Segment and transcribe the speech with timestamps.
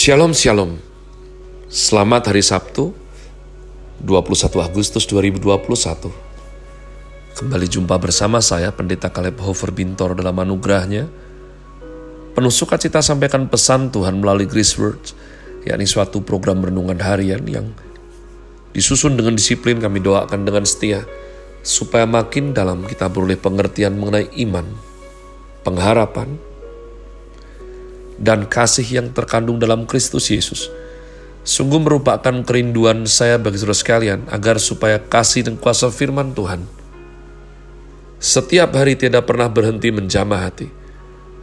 [0.00, 0.80] Shalom Shalom.
[1.68, 2.96] Selamat hari Sabtu
[4.00, 6.08] 21 Agustus 2021
[7.36, 11.04] Kembali jumpa bersama saya Pendeta Kaleb Hofer Bintor dalam anugerahnya.
[12.32, 15.12] Penuh sukacita sampaikan pesan Tuhan melalui Grace Words
[15.68, 17.68] yakni suatu program renungan harian yang
[18.72, 21.04] disusun dengan disiplin kami doakan dengan setia
[21.60, 24.64] supaya makin dalam kita beroleh pengertian mengenai iman,
[25.60, 26.40] pengharapan,
[28.20, 30.68] dan kasih yang terkandung dalam Kristus Yesus.
[31.40, 36.80] Sungguh merupakan kerinduan saya bagi saudara sekalian agar supaya kasih dan kuasa firman Tuhan
[38.20, 40.68] setiap hari tidak pernah berhenti menjamah hati.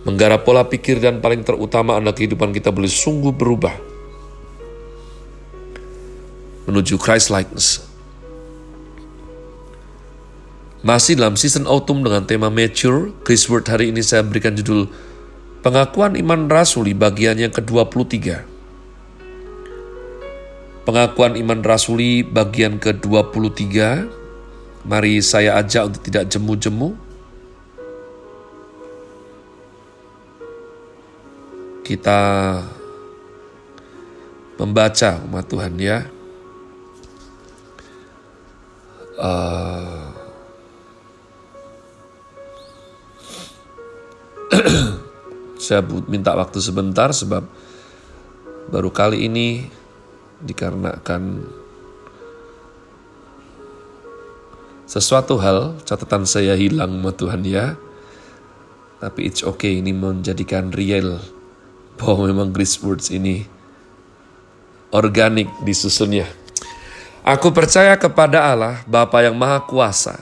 [0.05, 3.73] Menggarap pola pikir dan paling terutama anak kehidupan kita boleh sungguh berubah
[6.69, 7.81] menuju Christ likeness.
[10.85, 14.87] Masih dalam season autumn dengan tema mature, Chris Word hari ini saya berikan judul
[15.67, 18.39] Pengakuan iman rasuli bagian yang ke-23.
[20.87, 23.67] Pengakuan iman rasuli bagian ke-23.
[24.87, 26.95] Mari saya ajak untuk tidak jemu-jemu.
[31.83, 32.19] Kita
[34.55, 36.07] membaca umat Tuhan ya.
[39.19, 40.15] Uh,
[45.57, 47.41] Saya minta waktu sebentar sebab
[48.69, 49.65] baru kali ini
[50.37, 51.41] dikarenakan
[54.85, 57.73] sesuatu hal catatan saya hilang sama Tuhan ya.
[58.97, 61.21] Tapi it's okay ini menjadikan real
[61.97, 63.45] bahwa memang Grace Words ini
[64.93, 66.25] organik disusunnya.
[67.27, 70.17] Aku percaya kepada Allah, Bapa yang Maha Kuasa,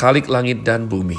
[0.00, 1.18] Kalik langit dan bumi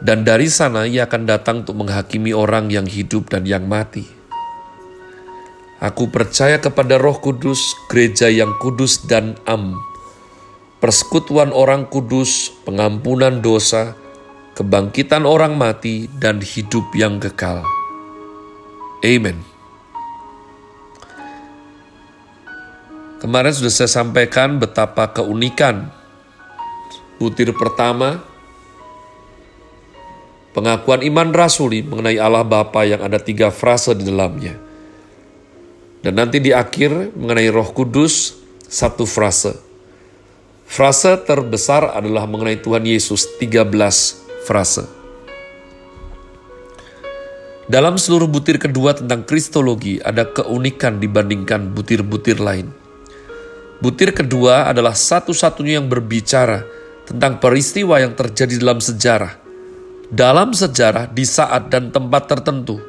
[0.00, 4.08] dan dari sana ia akan datang untuk menghakimi orang yang hidup dan yang mati.
[5.80, 9.80] Aku percaya kepada Roh Kudus, gereja yang kudus dan am,
[10.76, 13.96] persekutuan orang kudus, pengampunan dosa,
[14.56, 17.64] kebangkitan orang mati, dan hidup yang kekal.
[19.00, 19.40] Amen.
[23.20, 25.92] Kemarin sudah saya sampaikan betapa keunikan
[27.20, 28.29] butir pertama
[30.50, 34.58] Pengakuan iman rasuli mengenai Allah Bapa yang ada tiga frase di dalamnya.
[36.02, 38.34] Dan nanti di akhir mengenai roh kudus,
[38.66, 39.54] satu frase.
[40.66, 43.66] Frase terbesar adalah mengenai Tuhan Yesus, 13
[44.42, 44.90] frase.
[47.70, 52.74] Dalam seluruh butir kedua tentang kristologi ada keunikan dibandingkan butir-butir lain.
[53.78, 56.66] Butir kedua adalah satu-satunya yang berbicara
[57.06, 59.39] tentang peristiwa yang terjadi dalam sejarah
[60.10, 62.82] dalam sejarah di saat dan tempat tertentu.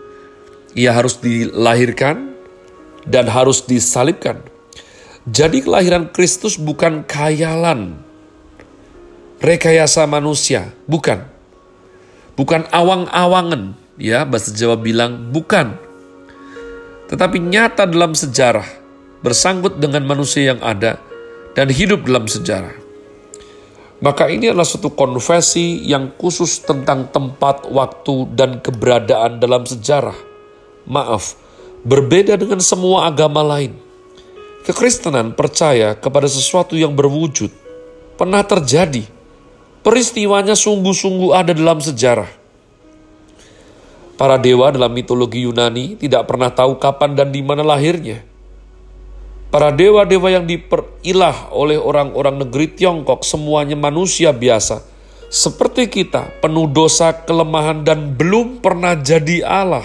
[0.74, 2.34] Ia harus dilahirkan
[3.06, 4.42] dan harus disalibkan.
[5.30, 8.02] Jadi kelahiran Kristus bukan khayalan,
[9.38, 11.30] rekayasa manusia, bukan.
[12.34, 15.78] Bukan awang-awangan, ya bahasa Jawa bilang bukan.
[17.06, 18.66] Tetapi nyata dalam sejarah,
[19.22, 20.98] bersangkut dengan manusia yang ada
[21.54, 22.81] dan hidup dalam sejarah.
[24.02, 30.18] Maka ini adalah suatu konfesi yang khusus tentang tempat, waktu, dan keberadaan dalam sejarah.
[30.90, 31.38] Maaf,
[31.86, 33.78] berbeda dengan semua agama lain.
[34.66, 37.54] Kekristenan percaya kepada sesuatu yang berwujud,
[38.18, 39.06] pernah terjadi.
[39.86, 42.30] Peristiwanya sungguh-sungguh ada dalam sejarah.
[44.18, 48.31] Para dewa dalam mitologi Yunani tidak pernah tahu kapan dan di mana lahirnya.
[49.52, 54.80] Para dewa-dewa yang diperilah oleh orang-orang negeri Tiongkok semuanya manusia biasa.
[55.28, 59.84] Seperti kita, penuh dosa, kelemahan, dan belum pernah jadi Allah.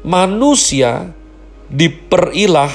[0.00, 1.12] Manusia
[1.68, 2.72] diperilah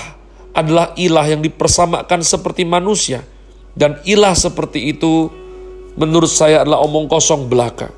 [0.53, 3.25] adalah ilah yang dipersamakan seperti manusia.
[3.73, 5.29] Dan ilah seperti itu
[5.97, 7.89] menurut saya adalah omong kosong belaka.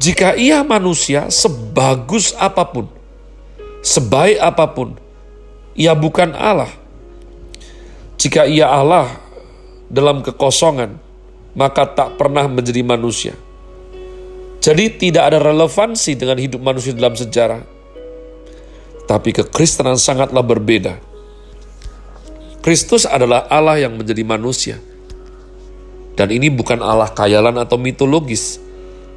[0.00, 2.88] Jika ia manusia sebagus apa pun,
[3.84, 4.96] sebaik apa pun,
[5.76, 6.70] ia bukan Allah.
[8.20, 9.08] Jika ia Allah
[9.88, 10.96] dalam kekosongan,
[11.58, 13.34] maka tak pernah menjadi manusia.
[14.62, 17.66] Jadi tidak ada relevansi dengan hidup manusia dalam sejarah.
[19.02, 21.02] Tetapi kekristenan sangatlah berbeda.
[22.62, 24.78] Kristus adalah Allah yang menjadi manusia.
[26.14, 28.62] Dan ini bukan Allah kayalan atau mitologis,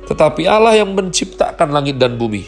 [0.09, 2.47] tetapi Allah yang menciptakan langit dan bumi.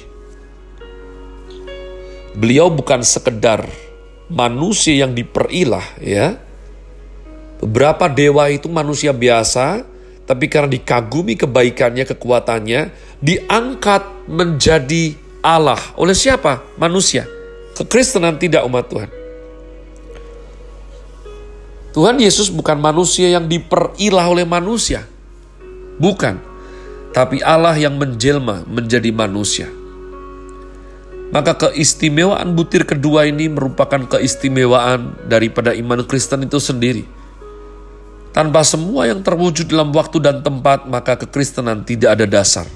[2.33, 3.69] Beliau bukan sekedar
[4.27, 6.39] manusia yang diperilah ya.
[7.57, 9.81] Beberapa dewa itu manusia biasa,
[10.29, 15.79] tapi karena dikagumi kebaikannya, kekuatannya, diangkat menjadi Allah.
[15.97, 16.61] Oleh siapa?
[16.77, 17.25] Manusia.
[17.73, 19.09] Kekristenan tidak umat Tuhan.
[21.97, 25.01] Tuhan Yesus bukan manusia yang diperilah oleh manusia.
[25.97, 26.37] Bukan.
[27.09, 29.65] Tapi Allah yang menjelma menjadi manusia.
[31.27, 37.03] Maka keistimewaan butir kedua ini merupakan keistimewaan daripada iman Kristen itu sendiri.
[38.31, 42.69] Tanpa semua yang terwujud dalam waktu dan tempat, maka kekristenan tidak ada dasar.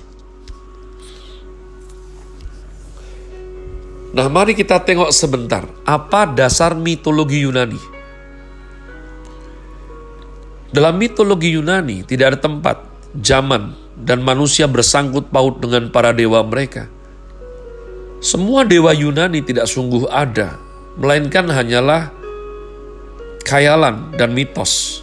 [4.11, 7.79] Nah, mari kita tengok sebentar apa dasar mitologi Yunani.
[10.73, 12.83] Dalam mitologi Yunani tidak ada tempat,
[13.15, 16.91] zaman, dan manusia bersangkut paut dengan para dewa mereka.
[18.21, 20.61] Semua dewa Yunani tidak sungguh ada,
[20.93, 22.13] melainkan hanyalah
[23.41, 25.01] khayalan dan mitos.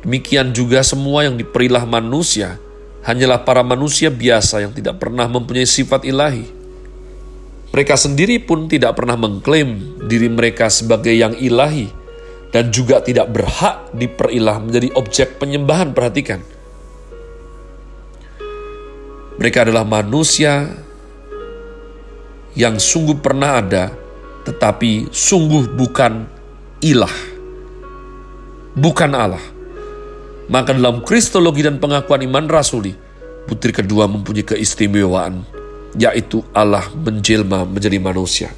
[0.00, 2.56] Demikian juga semua yang diperilah manusia
[3.04, 6.48] hanyalah para manusia biasa yang tidak pernah mempunyai sifat ilahi.
[7.70, 11.86] Mereka sendiri pun tidak pernah mengklaim diri mereka sebagai yang ilahi
[12.50, 15.94] dan juga tidak berhak diperilah menjadi objek penyembahan.
[15.94, 16.42] Perhatikan.
[19.38, 20.66] Mereka adalah manusia
[22.58, 23.92] yang sungguh pernah ada,
[24.46, 26.26] tetapi sungguh bukan
[26.82, 27.16] ilah.
[28.74, 29.42] Bukan Allah.
[30.50, 32.94] Maka dalam kristologi dan pengakuan iman rasuli,
[33.46, 35.60] putri kedua mempunyai keistimewaan
[35.98, 38.48] yaitu Allah menjelma menjadi manusia.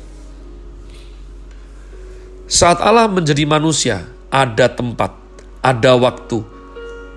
[2.44, 5.16] Saat Allah menjadi manusia, ada tempat,
[5.64, 6.44] ada waktu,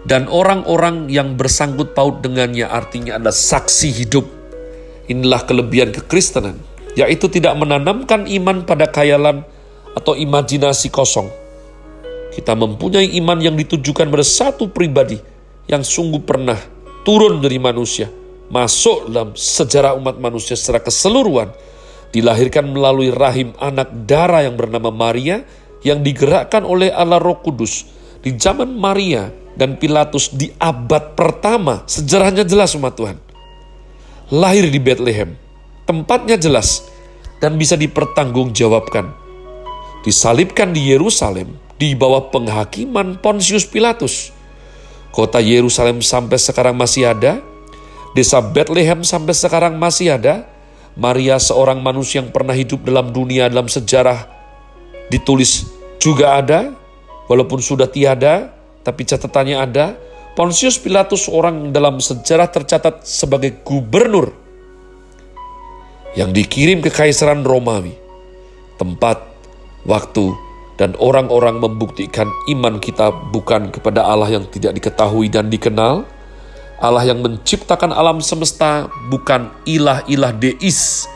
[0.08, 4.24] dan orang-orang yang bersangkut paut dengannya artinya ada saksi hidup.
[5.06, 6.58] Inilah kelebihan kekristenan,
[6.98, 9.46] yaitu tidak menanamkan iman pada khayalan
[9.94, 11.30] atau imajinasi kosong.
[12.34, 15.22] Kita mempunyai iman yang ditujukan pada satu pribadi
[15.72, 16.58] yang sungguh pernah
[17.06, 18.10] turun dari manusia,
[18.50, 21.54] masuk dalam sejarah umat manusia secara keseluruhan,
[22.12, 25.46] dilahirkan melalui rahim anak darah yang bernama Maria,
[25.86, 27.86] yang digerakkan oleh Allah Roh Kudus.
[28.26, 33.18] Di zaman Maria dan Pilatus di abad pertama, sejarahnya jelas umat Tuhan.
[34.34, 35.38] Lahir di Bethlehem,
[35.86, 36.90] tempatnya jelas
[37.38, 39.14] dan bisa dipertanggungjawabkan.
[40.02, 44.34] Disalibkan di Yerusalem di bawah penghakiman Pontius Pilatus.
[45.14, 47.38] Kota Yerusalem sampai sekarang masih ada,
[48.18, 50.50] Desa Bethlehem sampai sekarang masih ada.
[50.98, 54.32] Maria seorang manusia yang pernah hidup dalam dunia dalam sejarah
[55.12, 55.70] ditulis
[56.02, 56.74] juga ada,
[57.28, 59.86] walaupun sudah tiada, tapi catatannya ada.
[60.36, 64.36] Pontius Pilatus orang dalam sejarah tercatat sebagai gubernur
[66.20, 67.96] yang dikirim ke Kaisaran Romawi.
[68.76, 69.24] Tempat,
[69.88, 70.36] waktu,
[70.76, 76.04] dan orang-orang membuktikan iman kita bukan kepada Allah yang tidak diketahui dan dikenal,
[76.84, 81.08] Allah yang menciptakan alam semesta bukan ilah-ilah deis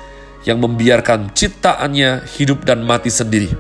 [0.48, 3.52] yang membiarkan ciptaannya hidup dan mati sendiri.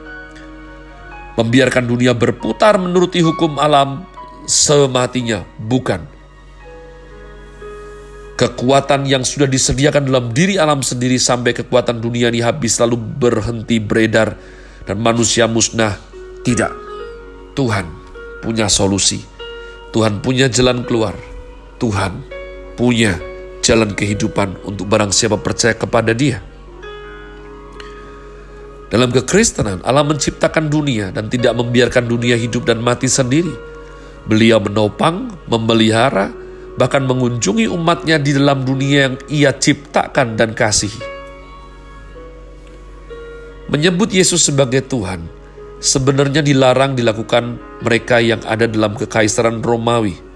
[1.35, 4.07] Membiarkan dunia berputar menuruti hukum alam
[4.49, 6.01] sematinya, bukan.
[8.33, 13.77] Kekuatan yang sudah disediakan dalam diri alam sendiri sampai kekuatan dunia ini habis lalu berhenti
[13.77, 14.33] beredar
[14.89, 15.93] dan manusia musnah.
[16.41, 16.71] Tidak.
[17.53, 17.85] Tuhan
[18.41, 19.21] punya solusi.
[19.91, 21.17] Tuhan punya jalan keluar
[21.79, 22.27] Tuhan
[22.75, 23.15] punya
[23.63, 26.43] jalan kehidupan untuk barang siapa percaya kepada Dia.
[28.89, 33.68] Dalam kekristenan, Allah menciptakan dunia dan tidak membiarkan dunia hidup dan mati sendiri.
[34.27, 36.33] Beliau menopang, memelihara,
[36.75, 40.99] bahkan mengunjungi umatnya di dalam dunia yang ia ciptakan dan kasihi.
[43.69, 45.29] Menyebut Yesus sebagai Tuhan
[45.77, 50.17] sebenarnya dilarang dilakukan mereka yang ada dalam kekaisaran Romawi–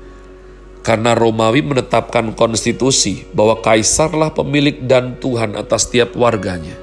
[0.84, 6.76] karena Romawi menetapkan konstitusi bahwa kaisarlah pemilik dan Tuhan atas setiap warganya.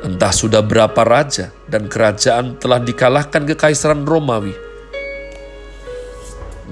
[0.00, 4.56] Entah sudah berapa raja dan kerajaan telah dikalahkan kekaisaran Romawi,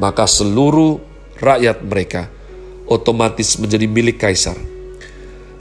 [0.00, 0.97] maka seluruh
[1.37, 2.32] rakyat mereka
[2.88, 4.56] otomatis menjadi milik kaisar.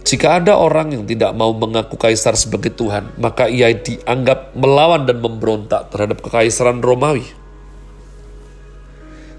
[0.07, 5.19] Jika ada orang yang tidak mau mengaku kaisar sebagai Tuhan, maka ia dianggap melawan dan
[5.19, 7.27] memberontak terhadap kekaisaran Romawi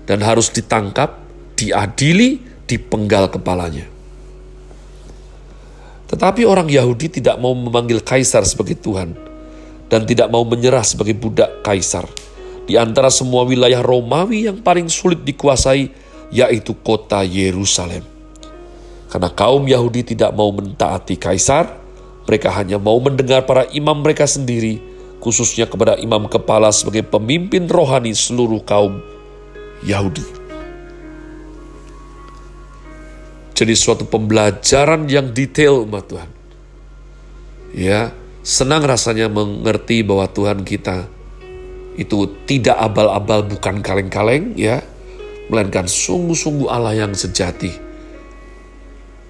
[0.05, 1.17] dan harus ditangkap,
[1.57, 3.89] diadili, dipenggal kepalanya.
[6.09, 9.13] Tetapi orang Yahudi tidak mau memanggil kaisar sebagai Tuhan
[9.93, 12.09] dan tidak mau menyerah sebagai budak kaisar.
[12.65, 15.89] Di antara semua wilayah Romawi yang paling sulit dikuasai
[16.33, 18.05] yaitu kota Yerusalem.
[19.09, 21.81] Karena kaum Yahudi tidak mau mentaati kaisar,
[22.29, 24.85] mereka hanya mau mendengar para imam mereka sendiri,
[25.17, 29.01] khususnya kepada imam kepala sebagai pemimpin rohani seluruh kaum
[29.81, 30.38] Yahudi.
[33.59, 36.31] Jadi suatu pembelajaran yang detail umat Tuhan.
[37.75, 38.15] Ya,
[38.47, 41.11] senang rasanya mengerti bahwa Tuhan kita
[41.99, 44.79] itu tidak abal-abal bukan kaleng-kaleng ya,
[45.51, 47.75] melainkan sungguh-sungguh Allah yang sejati.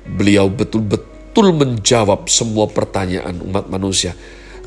[0.04, 4.12] Beliau betul-betul menjawab semua pertanyaan umat manusia.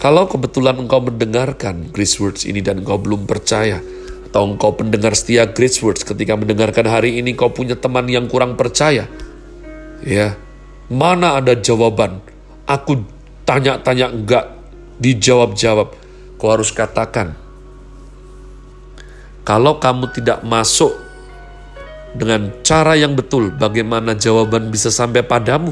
[0.01, 3.77] Kalau kebetulan engkau mendengarkan Grace Words ini dan engkau belum percaya,
[4.25, 8.57] atau engkau pendengar setia Grace Words ketika mendengarkan hari ini kau punya teman yang kurang
[8.57, 9.05] percaya,
[10.01, 10.33] Ya,
[10.89, 12.25] mana ada jawaban?
[12.65, 13.05] Aku
[13.45, 14.49] tanya-tanya enggak
[14.97, 15.93] dijawab-jawab.
[16.41, 17.37] Kau harus katakan,
[19.45, 20.89] kalau kamu tidak masuk
[22.17, 25.69] dengan cara yang betul, bagaimana jawaban bisa sampai padamu?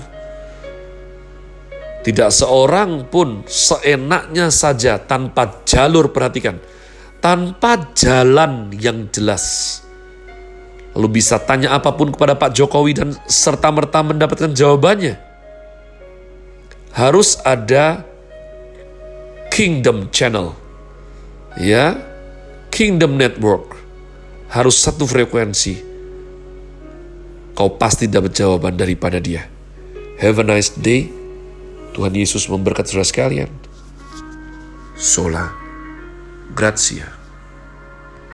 [2.06, 6.62] Tidak seorang pun seenaknya saja tanpa jalur perhatikan,
[7.18, 9.89] tanpa jalan yang jelas
[10.98, 15.22] Lalu bisa tanya apa pun kepada Pak Jokowi dan serta-merta mendapatkan jawabannya.
[16.98, 18.02] Harus ada
[19.54, 20.58] Kingdom Channel.
[21.62, 22.00] Ya,
[22.74, 23.78] Kingdom Network.
[24.50, 25.86] Harus satu frekuensi.
[27.54, 29.46] Kau pasti dapat jawaban daripada dia.
[30.18, 31.12] Have a nice day.
[31.94, 33.52] Tuhan Yesus memberkati saudara sekalian.
[34.96, 35.52] Sola.
[36.56, 37.19] Grazie.